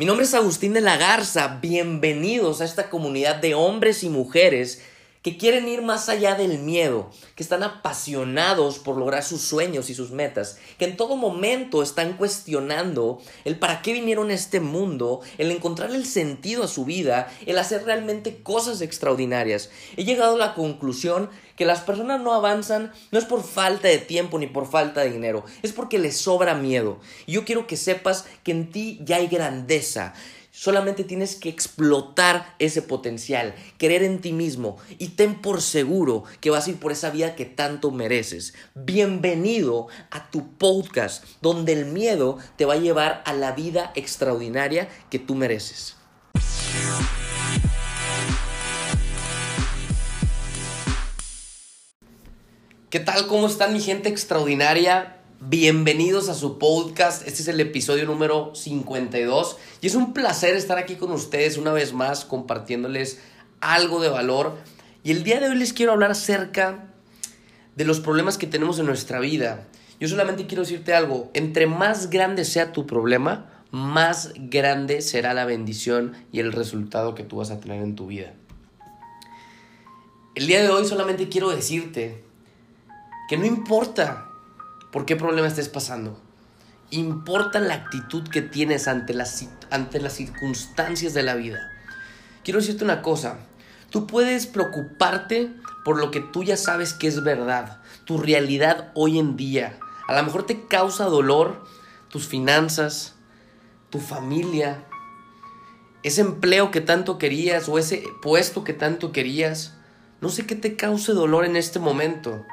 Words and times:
Mi 0.00 0.04
nombre 0.04 0.26
es 0.26 0.34
Agustín 0.34 0.74
de 0.74 0.80
la 0.80 0.96
Garza, 0.96 1.58
bienvenidos 1.60 2.60
a 2.60 2.64
esta 2.64 2.88
comunidad 2.88 3.34
de 3.34 3.56
hombres 3.56 4.04
y 4.04 4.08
mujeres 4.08 4.80
que 5.22 5.36
quieren 5.36 5.68
ir 5.68 5.82
más 5.82 6.08
allá 6.08 6.34
del 6.34 6.58
miedo, 6.58 7.10
que 7.34 7.42
están 7.42 7.62
apasionados 7.62 8.78
por 8.78 8.96
lograr 8.96 9.24
sus 9.24 9.42
sueños 9.42 9.90
y 9.90 9.94
sus 9.94 10.10
metas, 10.10 10.58
que 10.78 10.84
en 10.84 10.96
todo 10.96 11.16
momento 11.16 11.82
están 11.82 12.16
cuestionando 12.16 13.20
el 13.44 13.58
para 13.58 13.82
qué 13.82 13.92
vinieron 13.92 14.30
a 14.30 14.34
este 14.34 14.60
mundo, 14.60 15.20
el 15.38 15.50
encontrar 15.50 15.90
el 15.90 16.06
sentido 16.06 16.64
a 16.64 16.68
su 16.68 16.84
vida, 16.84 17.32
el 17.46 17.58
hacer 17.58 17.84
realmente 17.84 18.42
cosas 18.42 18.80
extraordinarias. 18.80 19.70
He 19.96 20.04
llegado 20.04 20.36
a 20.36 20.38
la 20.38 20.54
conclusión 20.54 21.30
que 21.56 21.64
las 21.64 21.80
personas 21.80 22.20
no 22.20 22.34
avanzan 22.34 22.92
no 23.10 23.18
es 23.18 23.24
por 23.24 23.42
falta 23.42 23.88
de 23.88 23.98
tiempo 23.98 24.38
ni 24.38 24.46
por 24.46 24.70
falta 24.70 25.00
de 25.00 25.10
dinero, 25.10 25.44
es 25.62 25.72
porque 25.72 25.98
les 25.98 26.16
sobra 26.16 26.54
miedo. 26.54 27.00
Y 27.26 27.32
yo 27.32 27.44
quiero 27.44 27.66
que 27.66 27.76
sepas 27.76 28.26
que 28.44 28.52
en 28.52 28.70
ti 28.70 29.00
ya 29.02 29.16
hay 29.16 29.26
grandeza. 29.26 30.14
Solamente 30.60 31.04
tienes 31.04 31.36
que 31.36 31.48
explotar 31.48 32.56
ese 32.58 32.82
potencial, 32.82 33.54
creer 33.78 34.02
en 34.02 34.20
ti 34.20 34.32
mismo 34.32 34.76
y 34.98 35.10
ten 35.10 35.40
por 35.40 35.62
seguro 35.62 36.24
que 36.40 36.50
vas 36.50 36.66
a 36.66 36.70
ir 36.70 36.80
por 36.80 36.90
esa 36.90 37.10
vida 37.10 37.36
que 37.36 37.44
tanto 37.44 37.92
mereces. 37.92 38.54
Bienvenido 38.74 39.86
a 40.10 40.32
tu 40.32 40.50
podcast 40.54 41.24
donde 41.40 41.74
el 41.74 41.84
miedo 41.84 42.38
te 42.56 42.64
va 42.64 42.74
a 42.74 42.78
llevar 42.78 43.22
a 43.24 43.34
la 43.34 43.52
vida 43.52 43.92
extraordinaria 43.94 44.88
que 45.10 45.20
tú 45.20 45.36
mereces. 45.36 45.94
¿Qué 52.90 52.98
tal? 52.98 53.28
¿Cómo 53.28 53.46
están 53.46 53.72
mi 53.72 53.80
gente 53.80 54.08
extraordinaria? 54.08 55.17
Bienvenidos 55.40 56.28
a 56.28 56.34
su 56.34 56.58
podcast. 56.58 57.24
Este 57.24 57.42
es 57.42 57.48
el 57.48 57.60
episodio 57.60 58.06
número 58.06 58.56
52 58.56 59.56
y 59.80 59.86
es 59.86 59.94
un 59.94 60.12
placer 60.12 60.56
estar 60.56 60.78
aquí 60.78 60.96
con 60.96 61.12
ustedes 61.12 61.56
una 61.56 61.72
vez 61.72 61.92
más 61.92 62.24
compartiéndoles 62.24 63.20
algo 63.60 64.00
de 64.00 64.08
valor. 64.08 64.56
Y 65.04 65.12
el 65.12 65.22
día 65.22 65.38
de 65.38 65.48
hoy 65.48 65.54
les 65.54 65.72
quiero 65.72 65.92
hablar 65.92 66.10
acerca 66.10 66.88
de 67.76 67.84
los 67.84 68.00
problemas 68.00 68.36
que 68.36 68.48
tenemos 68.48 68.80
en 68.80 68.86
nuestra 68.86 69.20
vida. 69.20 69.68
Yo 70.00 70.08
solamente 70.08 70.48
quiero 70.48 70.64
decirte 70.64 70.92
algo, 70.92 71.30
entre 71.34 71.68
más 71.68 72.10
grande 72.10 72.44
sea 72.44 72.72
tu 72.72 72.84
problema, 72.84 73.48
más 73.70 74.32
grande 74.34 75.02
será 75.02 75.34
la 75.34 75.44
bendición 75.44 76.14
y 76.32 76.40
el 76.40 76.52
resultado 76.52 77.14
que 77.14 77.22
tú 77.22 77.36
vas 77.36 77.52
a 77.52 77.60
tener 77.60 77.80
en 77.80 77.94
tu 77.94 78.08
vida. 78.08 78.34
El 80.34 80.48
día 80.48 80.60
de 80.60 80.68
hoy 80.68 80.84
solamente 80.84 81.28
quiero 81.28 81.50
decirte 81.50 82.24
que 83.28 83.36
no 83.36 83.46
importa 83.46 84.27
por 84.92 85.04
qué 85.04 85.16
problema 85.16 85.46
estés 85.46 85.68
pasando. 85.68 86.20
Importa 86.90 87.60
la 87.60 87.74
actitud 87.74 88.26
que 88.28 88.42
tienes 88.42 88.88
ante 88.88 89.12
las, 89.14 89.46
ante 89.70 90.00
las 90.00 90.14
circunstancias 90.14 91.14
de 91.14 91.22
la 91.22 91.34
vida. 91.34 91.58
Quiero 92.44 92.60
decirte 92.60 92.84
una 92.84 93.02
cosa, 93.02 93.38
tú 93.90 94.06
puedes 94.06 94.46
preocuparte 94.46 95.52
por 95.84 95.98
lo 95.98 96.10
que 96.10 96.20
tú 96.20 96.44
ya 96.44 96.56
sabes 96.56 96.94
que 96.94 97.08
es 97.08 97.22
verdad, 97.22 97.82
tu 98.04 98.18
realidad 98.18 98.90
hoy 98.94 99.18
en 99.18 99.36
día. 99.36 99.78
A 100.06 100.14
lo 100.14 100.22
mejor 100.22 100.46
te 100.46 100.66
causa 100.66 101.04
dolor 101.04 101.62
tus 102.08 102.26
finanzas, 102.26 103.14
tu 103.90 103.98
familia, 103.98 104.84
ese 106.02 106.22
empleo 106.22 106.70
que 106.70 106.80
tanto 106.80 107.18
querías 107.18 107.68
o 107.68 107.78
ese 107.78 108.02
puesto 108.22 108.64
que 108.64 108.72
tanto 108.72 109.12
querías. 109.12 109.74
No 110.20 110.30
sé 110.30 110.46
qué 110.46 110.54
te 110.54 110.76
cause 110.76 111.12
dolor 111.12 111.44
en 111.44 111.56
este 111.56 111.78
momento. 111.78 112.44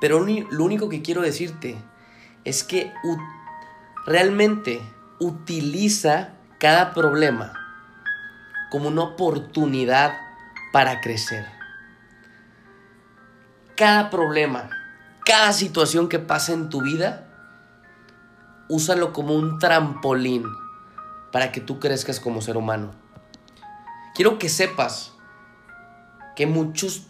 Pero 0.00 0.24
lo 0.24 0.64
único 0.64 0.88
que 0.88 1.02
quiero 1.02 1.22
decirte 1.22 1.76
es 2.44 2.62
que 2.62 2.92
realmente 4.06 4.80
utiliza 5.18 6.34
cada 6.58 6.94
problema 6.94 7.52
como 8.70 8.88
una 8.88 9.02
oportunidad 9.02 10.12
para 10.72 11.00
crecer. 11.00 11.46
Cada 13.76 14.10
problema, 14.10 14.70
cada 15.24 15.52
situación 15.52 16.08
que 16.08 16.18
pasa 16.18 16.52
en 16.52 16.68
tu 16.68 16.82
vida, 16.82 17.28
úsalo 18.68 19.12
como 19.12 19.34
un 19.34 19.58
trampolín 19.58 20.44
para 21.32 21.52
que 21.52 21.60
tú 21.60 21.78
crezcas 21.78 22.20
como 22.20 22.40
ser 22.40 22.56
humano. 22.56 22.92
Quiero 24.14 24.38
que 24.38 24.48
sepas 24.48 25.12
que 26.34 26.46
muchos 26.46 27.06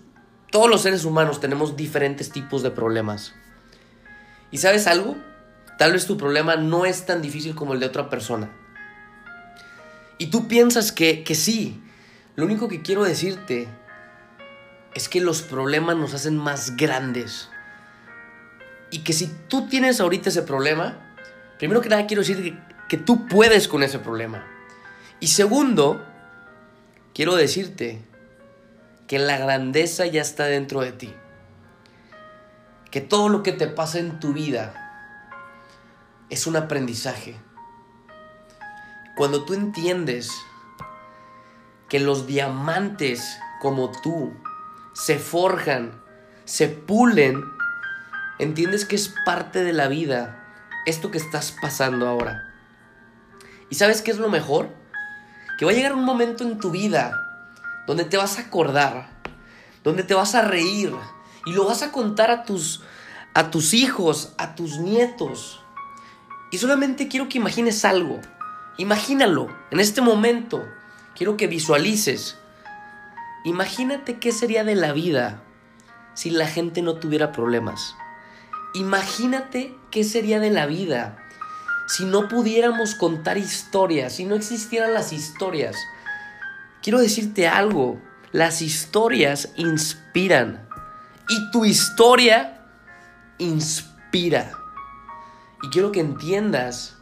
todos 0.50 0.68
los 0.68 0.82
seres 0.82 1.04
humanos 1.04 1.40
tenemos 1.40 1.76
diferentes 1.76 2.30
tipos 2.30 2.62
de 2.62 2.70
problemas. 2.70 3.34
¿Y 4.50 4.58
sabes 4.58 4.86
algo? 4.86 5.16
Tal 5.78 5.92
vez 5.92 6.06
tu 6.06 6.16
problema 6.16 6.56
no 6.56 6.86
es 6.86 7.06
tan 7.06 7.22
difícil 7.22 7.54
como 7.54 7.74
el 7.74 7.80
de 7.80 7.86
otra 7.86 8.08
persona. 8.08 8.50
Y 10.16 10.26
tú 10.26 10.48
piensas 10.48 10.90
que, 10.90 11.22
que 11.22 11.34
sí. 11.34 11.80
Lo 12.34 12.44
único 12.44 12.68
que 12.68 12.82
quiero 12.82 13.04
decirte 13.04 13.68
es 14.94 15.08
que 15.08 15.20
los 15.20 15.42
problemas 15.42 15.96
nos 15.96 16.14
hacen 16.14 16.36
más 16.36 16.76
grandes. 16.76 17.48
Y 18.90 19.00
que 19.00 19.12
si 19.12 19.30
tú 19.48 19.68
tienes 19.68 20.00
ahorita 20.00 20.30
ese 20.30 20.42
problema, 20.42 20.98
primero 21.58 21.80
que 21.80 21.88
nada 21.88 22.06
quiero 22.06 22.22
decir 22.22 22.42
que, 22.42 22.58
que 22.88 22.96
tú 22.96 23.28
puedes 23.28 23.68
con 23.68 23.82
ese 23.82 23.98
problema. 23.98 24.44
Y 25.20 25.28
segundo, 25.28 26.04
quiero 27.14 27.36
decirte 27.36 28.02
que 29.08 29.18
la 29.18 29.38
grandeza 29.38 30.06
ya 30.06 30.20
está 30.20 30.44
dentro 30.44 30.82
de 30.82 30.92
ti. 30.92 31.14
Que 32.90 33.00
todo 33.00 33.30
lo 33.30 33.42
que 33.42 33.52
te 33.52 33.66
pasa 33.66 33.98
en 33.98 34.20
tu 34.20 34.34
vida 34.34 34.74
es 36.28 36.46
un 36.46 36.56
aprendizaje. 36.56 37.40
Cuando 39.16 39.44
tú 39.44 39.54
entiendes 39.54 40.30
que 41.88 41.98
los 41.98 42.26
diamantes 42.26 43.38
como 43.60 43.90
tú 43.90 44.34
se 44.92 45.18
forjan, 45.18 46.02
se 46.44 46.68
pulen, 46.68 47.42
entiendes 48.38 48.84
que 48.84 48.96
es 48.96 49.14
parte 49.24 49.64
de 49.64 49.72
la 49.72 49.88
vida 49.88 50.44
esto 50.84 51.10
que 51.10 51.18
estás 51.18 51.56
pasando 51.62 52.06
ahora. 52.06 52.44
¿Y 53.70 53.76
sabes 53.76 54.02
qué 54.02 54.10
es 54.10 54.18
lo 54.18 54.28
mejor? 54.28 54.68
Que 55.58 55.64
va 55.64 55.70
a 55.70 55.74
llegar 55.74 55.94
un 55.94 56.04
momento 56.04 56.44
en 56.44 56.58
tu 56.58 56.70
vida 56.70 57.27
donde 57.88 58.04
te 58.04 58.18
vas 58.18 58.38
a 58.38 58.42
acordar, 58.42 59.08
donde 59.82 60.02
te 60.02 60.12
vas 60.12 60.34
a 60.34 60.42
reír 60.42 60.92
y 61.46 61.52
lo 61.54 61.64
vas 61.64 61.82
a 61.82 61.90
contar 61.90 62.30
a 62.30 62.44
tus, 62.44 62.82
a 63.32 63.50
tus 63.50 63.72
hijos, 63.72 64.34
a 64.36 64.54
tus 64.54 64.78
nietos. 64.78 65.62
Y 66.52 66.58
solamente 66.58 67.08
quiero 67.08 67.30
que 67.30 67.38
imagines 67.38 67.86
algo. 67.86 68.20
Imagínalo 68.76 69.48
en 69.70 69.80
este 69.80 70.02
momento. 70.02 70.62
Quiero 71.16 71.38
que 71.38 71.46
visualices. 71.46 72.36
Imagínate 73.44 74.18
qué 74.18 74.32
sería 74.32 74.64
de 74.64 74.74
la 74.74 74.92
vida 74.92 75.42
si 76.12 76.28
la 76.28 76.46
gente 76.46 76.82
no 76.82 76.96
tuviera 76.96 77.32
problemas. 77.32 77.94
Imagínate 78.74 79.74
qué 79.90 80.04
sería 80.04 80.40
de 80.40 80.50
la 80.50 80.66
vida 80.66 81.16
si 81.86 82.04
no 82.04 82.28
pudiéramos 82.28 82.94
contar 82.94 83.38
historias, 83.38 84.16
si 84.16 84.26
no 84.26 84.34
existieran 84.34 84.92
las 84.92 85.14
historias 85.14 85.74
quiero 86.82 87.00
decirte 87.00 87.48
algo, 87.48 88.00
las 88.32 88.62
historias 88.62 89.52
inspiran 89.56 90.68
y 91.28 91.50
tu 91.50 91.64
historia 91.64 92.64
inspira. 93.38 94.52
Y 95.62 95.70
quiero 95.70 95.92
que 95.92 96.00
entiendas 96.00 96.96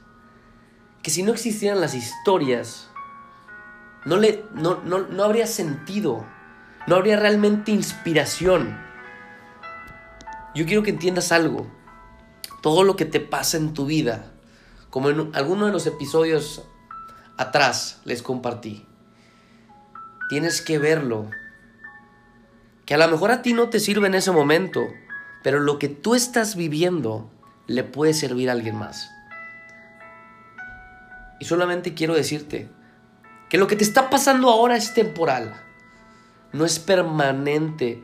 que 1.02 1.10
si 1.10 1.22
no 1.22 1.32
existieran 1.32 1.80
las 1.80 1.94
historias, 1.94 2.88
no, 4.04 4.16
le, 4.16 4.44
no, 4.54 4.76
no 4.82 5.24
habría 5.24 5.46
sentido, 5.46 6.24
no 6.86 6.96
habría 6.96 7.18
realmente 7.18 7.72
inspiración. 7.72 8.78
Yo 10.54 10.64
quiero 10.64 10.82
que 10.82 10.90
entiendas 10.90 11.32
algo. 11.32 11.66
Todo 12.62 12.82
lo 12.82 12.96
que 12.96 13.04
te 13.04 13.20
pasa 13.20 13.56
en 13.58 13.74
tu 13.74 13.86
vida, 13.86 14.32
como 14.90 15.10
en 15.10 15.30
alguno 15.34 15.66
de 15.66 15.72
los 15.72 15.86
episodios 15.86 16.62
atrás 17.36 18.00
les 18.04 18.22
compartí, 18.22 18.86
tienes 20.28 20.60
que 20.62 20.78
verlo. 20.78 21.30
Que 22.84 22.94
a 22.94 22.98
lo 22.98 23.08
mejor 23.08 23.30
a 23.30 23.42
ti 23.42 23.52
no 23.52 23.68
te 23.68 23.80
sirve 23.80 24.06
en 24.06 24.14
ese 24.14 24.30
momento, 24.30 24.86
pero 25.42 25.60
lo 25.60 25.78
que 25.78 25.88
tú 25.88 26.14
estás 26.14 26.56
viviendo 26.56 27.30
le 27.66 27.84
puede 27.84 28.14
servir 28.14 28.48
a 28.48 28.52
alguien 28.52 28.76
más. 28.76 29.10
Y 31.38 31.44
solamente 31.44 31.94
quiero 31.94 32.14
decirte 32.14 32.68
que 33.48 33.58
lo 33.58 33.66
que 33.66 33.76
te 33.76 33.84
está 33.84 34.10
pasando 34.10 34.50
ahora 34.50 34.76
es 34.76 34.94
temporal, 34.94 35.54
no 36.52 36.64
es 36.64 36.78
permanente 36.78 38.02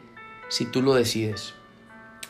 si 0.49 0.67
tú 0.67 0.83
lo 0.83 0.95
decides. 0.95 1.55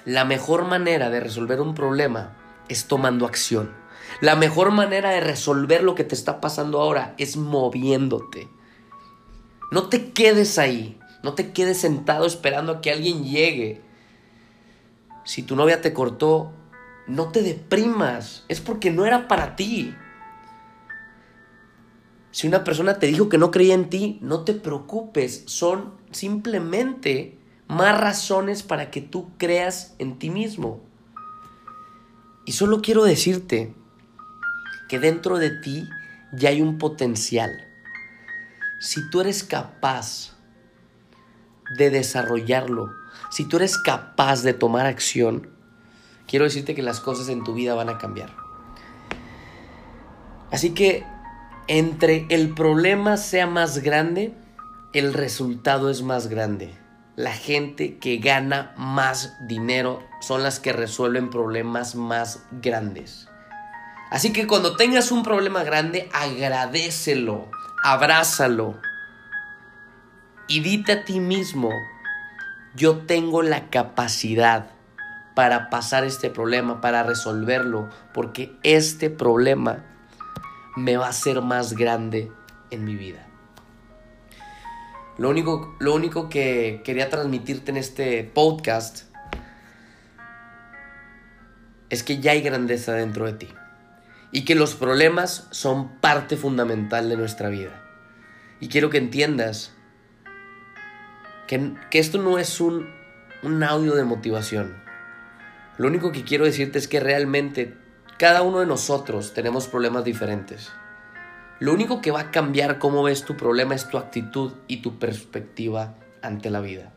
La 0.04 0.24
mejor 0.24 0.64
manera 0.64 1.10
de 1.10 1.20
resolver 1.20 1.60
un 1.60 1.74
problema 1.74 2.36
es 2.68 2.86
tomando 2.86 3.26
acción. 3.26 3.72
La 4.20 4.36
mejor 4.36 4.70
manera 4.70 5.10
de 5.10 5.20
resolver 5.20 5.82
lo 5.82 5.94
que 5.94 6.04
te 6.04 6.14
está 6.14 6.40
pasando 6.40 6.80
ahora 6.80 7.14
es 7.18 7.36
moviéndote. 7.36 8.48
No 9.72 9.88
te 9.88 10.12
quedes 10.12 10.58
ahí. 10.58 11.00
No 11.22 11.32
te 11.32 11.52
quedes 11.52 11.78
sentado 11.78 12.26
esperando 12.26 12.72
a 12.72 12.80
que 12.82 12.90
alguien 12.90 13.24
llegue. 13.24 13.80
Si 15.24 15.42
tu 15.42 15.56
novia 15.56 15.80
te 15.80 15.94
cortó, 15.94 16.52
no 17.06 17.32
te 17.32 17.42
deprimas. 17.42 18.44
Es 18.48 18.60
porque 18.60 18.90
no 18.90 19.06
era 19.06 19.28
para 19.28 19.56
ti. 19.56 19.94
Si 22.32 22.46
una 22.46 22.64
persona 22.64 22.98
te 22.98 23.06
dijo 23.06 23.30
que 23.30 23.38
no 23.38 23.50
creía 23.50 23.72
en 23.72 23.88
ti, 23.88 24.18
no 24.20 24.44
te 24.44 24.52
preocupes, 24.52 25.44
son 25.46 25.94
simplemente 26.10 27.38
más 27.66 27.98
razones 27.98 28.62
para 28.62 28.90
que 28.90 29.00
tú 29.00 29.30
creas 29.38 29.94
en 29.98 30.18
ti 30.18 30.28
mismo. 30.28 30.80
Y 32.44 32.52
solo 32.52 32.82
quiero 32.82 33.04
decirte 33.04 33.74
que 34.90 34.98
dentro 34.98 35.38
de 35.38 35.50
ti 35.50 35.88
ya 36.34 36.50
hay 36.50 36.60
un 36.60 36.76
potencial. 36.76 37.71
Si 38.82 39.08
tú 39.10 39.20
eres 39.20 39.44
capaz 39.44 40.32
de 41.78 41.90
desarrollarlo, 41.90 42.90
si 43.30 43.46
tú 43.46 43.58
eres 43.58 43.78
capaz 43.78 44.42
de 44.42 44.54
tomar 44.54 44.86
acción, 44.86 45.50
quiero 46.26 46.46
decirte 46.46 46.74
que 46.74 46.82
las 46.82 46.98
cosas 46.98 47.28
en 47.28 47.44
tu 47.44 47.54
vida 47.54 47.76
van 47.76 47.90
a 47.90 47.98
cambiar. 47.98 48.34
Así 50.50 50.70
que 50.74 51.04
entre 51.68 52.26
el 52.28 52.54
problema 52.54 53.18
sea 53.18 53.46
más 53.46 53.78
grande, 53.78 54.34
el 54.92 55.14
resultado 55.14 55.88
es 55.88 56.02
más 56.02 56.26
grande. 56.26 56.76
La 57.14 57.32
gente 57.32 57.98
que 57.98 58.16
gana 58.16 58.74
más 58.76 59.36
dinero 59.46 60.02
son 60.20 60.42
las 60.42 60.58
que 60.58 60.72
resuelven 60.72 61.30
problemas 61.30 61.94
más 61.94 62.42
grandes. 62.50 63.28
Así 64.10 64.32
que 64.32 64.48
cuando 64.48 64.74
tengas 64.74 65.12
un 65.12 65.22
problema 65.22 65.62
grande, 65.62 66.08
agradecelo, 66.12 67.48
abrázalo 67.82 68.78
y 70.46 70.60
dite 70.60 70.92
a 70.92 71.04
ti 71.04 71.18
mismo, 71.18 71.70
yo 72.74 72.98
tengo 72.98 73.42
la 73.42 73.70
capacidad 73.70 74.70
para 75.34 75.68
pasar 75.70 76.04
este 76.04 76.30
problema, 76.30 76.80
para 76.80 77.02
resolverlo, 77.02 77.90
porque 78.14 78.56
este 78.62 79.10
problema 79.10 79.84
me 80.76 80.96
va 80.96 81.06
a 81.06 81.10
hacer 81.10 81.42
más 81.42 81.72
grande 81.72 82.30
en 82.70 82.84
mi 82.84 82.94
vida. 82.94 83.26
Lo 85.18 85.28
único, 85.28 85.74
lo 85.80 85.94
único 85.94 86.28
que 86.28 86.82
quería 86.84 87.10
transmitirte 87.10 87.70
en 87.70 87.76
este 87.76 88.24
podcast 88.24 89.04
es 91.90 92.02
que 92.02 92.20
ya 92.20 92.32
hay 92.32 92.40
grandeza 92.42 92.92
dentro 92.92 93.26
de 93.26 93.32
ti 93.34 93.48
y 94.32 94.44
que 94.44 94.54
los 94.54 94.74
problemas 94.74 95.46
son 95.50 96.00
parte 96.00 96.36
fundamental 96.36 97.08
de 97.08 97.16
nuestra 97.16 97.50
vida. 97.50 97.82
Y 98.60 98.68
quiero 98.68 98.90
que 98.90 98.98
entiendas 98.98 99.72
que, 101.46 101.74
que 101.90 101.98
esto 101.98 102.18
no 102.18 102.38
es 102.38 102.60
un, 102.60 102.88
un 103.42 103.62
audio 103.62 103.94
de 103.94 104.04
motivación. 104.04 104.82
Lo 105.76 105.86
único 105.86 106.12
que 106.12 106.24
quiero 106.24 106.46
decirte 106.46 106.78
es 106.78 106.88
que 106.88 107.00
realmente 107.00 107.76
cada 108.18 108.42
uno 108.42 108.60
de 108.60 108.66
nosotros 108.66 109.34
tenemos 109.34 109.68
problemas 109.68 110.04
diferentes. 110.04 110.72
Lo 111.58 111.72
único 111.72 112.00
que 112.00 112.10
va 112.10 112.20
a 112.20 112.30
cambiar 112.30 112.78
cómo 112.78 113.02
ves 113.02 113.24
tu 113.24 113.36
problema 113.36 113.74
es 113.74 113.88
tu 113.88 113.98
actitud 113.98 114.52
y 114.66 114.78
tu 114.78 114.98
perspectiva 114.98 115.94
ante 116.22 116.50
la 116.50 116.60
vida. 116.60 116.92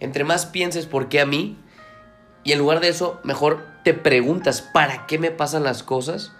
Entre 0.00 0.24
más 0.24 0.46
pienses 0.46 0.86
por 0.86 1.08
qué 1.08 1.20
a 1.20 1.26
mí, 1.26 1.58
y 2.44 2.52
en 2.52 2.58
lugar 2.58 2.80
de 2.80 2.88
eso, 2.88 3.20
mejor 3.24 3.66
te 3.84 3.94
preguntas 3.94 4.62
para 4.62 5.06
qué 5.06 5.18
me 5.18 5.30
pasan 5.30 5.62
las 5.62 5.82
cosas, 5.82 6.32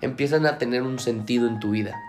empiezan 0.00 0.46
a 0.46 0.58
tener 0.58 0.82
un 0.82 0.98
sentido 0.98 1.48
en 1.48 1.60
tu 1.60 1.70
vida. 1.70 2.00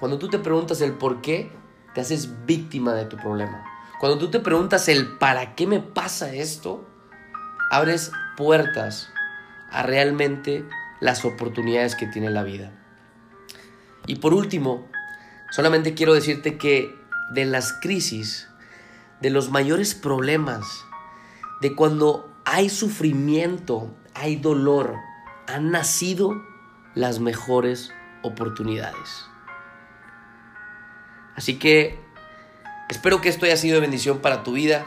Cuando 0.00 0.18
tú 0.18 0.28
te 0.28 0.38
preguntas 0.38 0.80
el 0.80 0.92
por 0.92 1.20
qué, 1.20 1.52
te 1.94 2.00
haces 2.00 2.46
víctima 2.46 2.92
de 2.94 3.04
tu 3.04 3.16
problema. 3.16 3.64
Cuando 4.00 4.18
tú 4.18 4.30
te 4.30 4.40
preguntas 4.40 4.88
el 4.88 5.16
para 5.18 5.54
qué 5.54 5.66
me 5.66 5.80
pasa 5.80 6.32
esto, 6.32 6.84
abres 7.70 8.10
puertas 8.36 9.10
a 9.70 9.82
realmente 9.82 10.64
las 11.00 11.24
oportunidades 11.24 11.94
que 11.94 12.06
tiene 12.06 12.30
la 12.30 12.42
vida. 12.42 12.72
Y 14.06 14.16
por 14.16 14.34
último, 14.34 14.88
solamente 15.50 15.94
quiero 15.94 16.14
decirte 16.14 16.58
que 16.58 16.94
de 17.32 17.44
las 17.44 17.72
crisis, 17.72 18.48
de 19.20 19.30
los 19.30 19.50
mayores 19.50 19.94
problemas, 19.94 20.66
de 21.60 21.74
cuando 21.74 22.33
hay 22.44 22.68
sufrimiento, 22.68 23.94
hay 24.14 24.36
dolor, 24.36 24.94
han 25.46 25.70
nacido 25.70 26.42
las 26.94 27.18
mejores 27.18 27.92
oportunidades. 28.22 29.26
Así 31.36 31.58
que 31.58 31.98
espero 32.88 33.20
que 33.20 33.28
esto 33.28 33.46
haya 33.46 33.56
sido 33.56 33.76
de 33.76 33.80
bendición 33.80 34.18
para 34.18 34.44
tu 34.44 34.52
vida. 34.52 34.86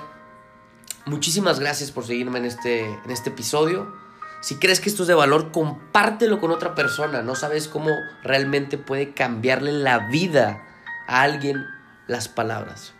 Muchísimas 1.06 1.60
gracias 1.60 1.92
por 1.92 2.06
seguirme 2.06 2.40
en 2.40 2.46
este, 2.46 2.86
en 2.86 3.12
este 3.12 3.30
episodio. 3.30 3.94
Si 4.42 4.56
crees 4.56 4.80
que 4.80 4.90
esto 4.90 5.04
es 5.04 5.08
de 5.08 5.14
valor, 5.14 5.52
compártelo 5.52 6.40
con 6.40 6.52
otra 6.52 6.76
persona. 6.76 7.22
No 7.22 7.36
sabes 7.36 7.68
cómo 7.68 7.90
realmente 8.24 8.78
puede 8.78 9.14
cambiarle 9.14 9.72
la 9.72 10.08
vida 10.10 10.64
a 11.08 11.22
alguien 11.24 11.66
las 12.08 12.28
palabras. 12.28 12.94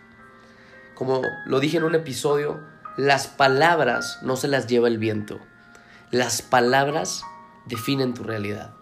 Como 0.94 1.22
lo 1.46 1.60
dije 1.60 1.76
en 1.76 1.84
un 1.84 1.94
episodio, 1.94 2.60
las 2.98 3.28
palabras 3.28 4.18
no 4.22 4.34
se 4.34 4.48
las 4.48 4.66
lleva 4.66 4.88
el 4.88 4.98
viento. 4.98 5.38
Las 6.10 6.42
palabras 6.42 7.22
definen 7.66 8.12
tu 8.12 8.24
realidad. 8.24 8.74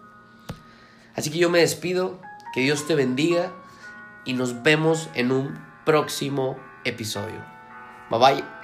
Así 1.15 1.29
que 1.29 1.37
yo 1.37 1.51
me 1.51 1.59
despido, 1.59 2.19
que 2.51 2.61
Dios 2.61 2.87
te 2.87 2.95
bendiga 2.95 3.51
y 4.25 4.33
nos 4.33 4.63
vemos 4.63 5.07
en 5.13 5.31
un 5.31 5.63
próximo 5.85 6.57
episodio. 6.83 7.45
Bye 8.09 8.19
bye. 8.19 8.56